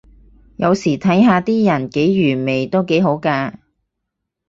[0.55, 3.59] 有時睇下啲人幾愚昧都幾好咖